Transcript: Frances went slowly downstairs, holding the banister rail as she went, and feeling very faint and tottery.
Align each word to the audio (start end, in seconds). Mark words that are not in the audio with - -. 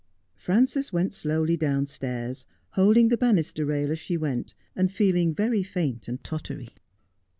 Frances 0.33 0.91
went 0.91 1.13
slowly 1.13 1.55
downstairs, 1.55 2.47
holding 2.71 3.09
the 3.09 3.17
banister 3.17 3.67
rail 3.67 3.91
as 3.91 3.99
she 3.99 4.17
went, 4.17 4.55
and 4.75 4.91
feeling 4.91 5.31
very 5.31 5.61
faint 5.61 6.07
and 6.07 6.23
tottery. 6.23 6.69